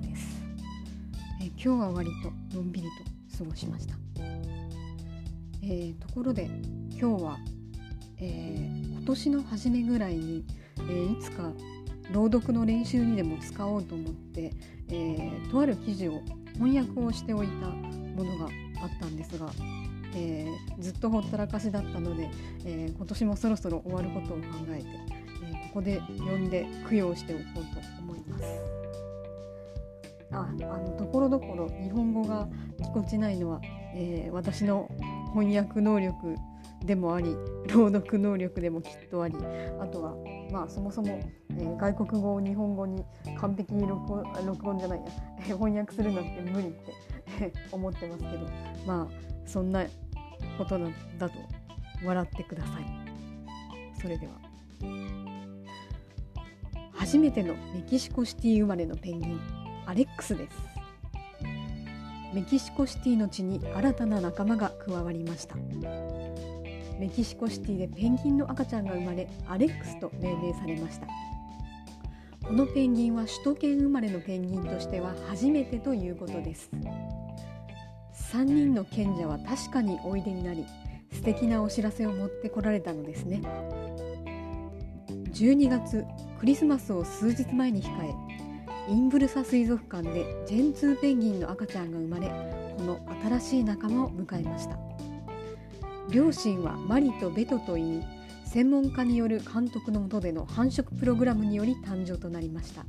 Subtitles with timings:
[0.00, 0.36] です
[1.40, 2.88] 今日は割とのんびり
[3.30, 3.94] と過ごしました、
[5.62, 6.50] えー、ところで
[6.90, 7.38] 今日は、
[8.18, 10.44] えー、今年の初めぐらいに、
[10.78, 11.52] えー、いつか
[12.12, 14.52] 朗読の練習にでも使おうと思って、
[14.88, 16.22] えー、とある記事を
[16.54, 18.46] 翻訳をしておいたものが
[18.82, 19.50] あったんですが、
[20.14, 22.30] えー、ずっとほったらかしだったので、
[22.64, 24.86] えー、今年もそろそろ終わることを考えて、
[25.44, 28.44] えここで読んで供養しておこうと思います。
[30.36, 33.60] ああのところどころ日本語がぎこちないのは、
[33.94, 34.90] え私の
[35.34, 36.36] 翻訳能力
[36.84, 37.34] でもあり
[37.68, 39.34] 朗読能力でもきっとあり
[39.80, 40.14] あとは
[40.50, 41.18] まあそもそも、
[41.50, 43.02] えー、外国語を日本語に
[43.38, 45.00] 完璧に録音録音じゃない
[45.48, 48.46] や翻訳するなんて無理って思ってますけど
[48.86, 49.84] まあそんな
[50.58, 51.34] ことなんだと
[52.04, 53.06] 笑ってください。
[54.00, 54.32] それでは。
[56.92, 59.65] 初めてのメキシコシティ生まれのペンギン。
[59.86, 60.56] アレックスです。
[62.34, 65.54] メキシコシティの地に新たな仲間が加わりました。
[66.98, 71.06] メキシコシティでペンギンの赤ちゃんが生まれアレックスと命名されました。
[72.44, 76.68] このペンギンは首都圏生まれのペンギンとしては初めてということです。
[78.32, 80.66] 3人の賢者は確かにおいでになり
[81.12, 83.40] 素敵なお知らせを持ってこられたのですね。
[85.32, 86.04] 12月
[86.40, 88.14] クリスマスを数日前に控え
[88.88, 92.28] インブルサ水族館でジェンツーペンギンの赤ちゃんが生まれ
[92.78, 94.78] この新しい仲間を迎えました。
[96.08, 98.02] 両親はマリとベトといい
[98.44, 102.86] 専門家による監督の下での繁殖プログラムにより誕生となりました。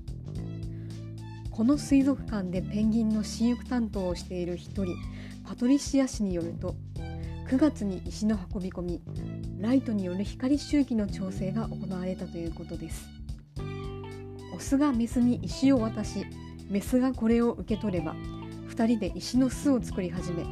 [1.50, 4.96] この水族館でペンギンの飼育担当をしている一人
[5.44, 6.76] パトリシア氏によると
[7.50, 9.02] 9月に石の運び込み
[9.60, 13.17] ライトによる光周期の調整が行われたということです。
[14.58, 16.26] オスがメスに石を渡し
[16.68, 18.16] メスがこれを受け取れば
[18.70, 20.46] 2人で石の巣を作り始め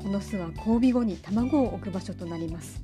[0.00, 2.80] この巣は交尾後に卵を置く場所となります。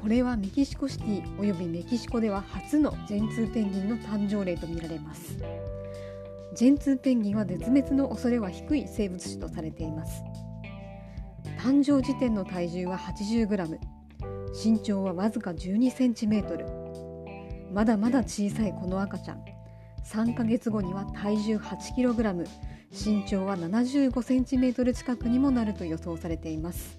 [0.00, 5.36] これはメキシコシティおよびメキシコでは初のジェンツーペンギンの誕生例とみられます。
[6.54, 10.22] ジェンツーペンギンは絶滅の恐れは低い生物種とされています。
[11.58, 13.78] 誕生時点の体重は 80g
[14.64, 16.77] 身長はわずか 12cm
[17.72, 19.44] まだまだ小さいこの赤ちゃん。
[20.04, 22.46] 3ヶ月後には体重 8kg
[22.90, 26.98] 身長は 75cm 近くにもなると予想されています。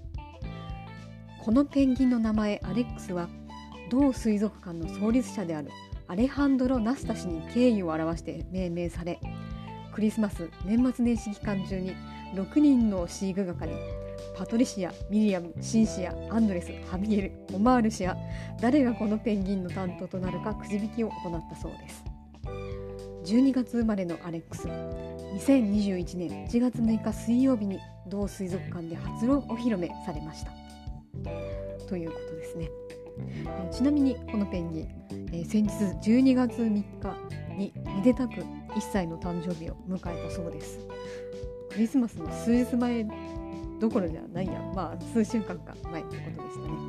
[1.40, 3.28] このペンギンの名前アレックスは
[3.90, 5.70] 同水族館の創立者である
[6.08, 9.20] アレハンドロ・ナスタ氏に敬意を表して命名され
[9.94, 11.96] クリスマス年末年始期間中に
[12.36, 13.74] 6人の飼育係
[14.40, 18.16] パトリシア、ミリアム、シンシア、アンドレス、ハビエル、オマール氏や
[18.62, 22.06] 誰がこのペンギンの担当となるかくじ引きを行ったそうです。
[23.26, 24.66] 12月生まれのアレックス。
[24.70, 30.52] 2021年1月6日水曜日に同水族館で初お披露目されました。
[31.86, 32.70] ということですね。
[33.18, 35.70] えちなみにこのペンギン、え先日
[36.10, 36.86] 12月3日
[37.58, 38.46] にめでたく1
[38.94, 40.80] 歳の誕生日を迎えたそうです。
[41.70, 43.06] クリスマスの数日前
[43.80, 44.60] どころじゃないや。
[44.76, 46.89] まあ数週間か前ってことでしたね。